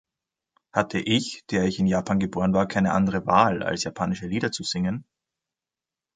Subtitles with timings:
[0.73, 4.63] Hatte ich, der ich in Japan geboren war, keine andere Wahl, als japanische Lieder zu
[4.63, 5.05] singen?